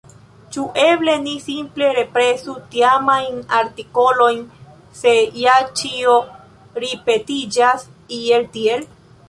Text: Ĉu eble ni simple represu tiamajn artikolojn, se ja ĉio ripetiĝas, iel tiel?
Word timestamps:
Ĉu 0.53 0.61
eble 0.83 1.13
ni 1.25 1.33
simple 1.43 1.89
represu 1.97 2.55
tiamajn 2.75 3.37
artikolojn, 3.59 4.41
se 5.03 5.15
ja 5.45 5.61
ĉio 5.83 6.19
ripetiĝas, 6.87 7.89
iel 8.21 8.53
tiel? 8.59 8.87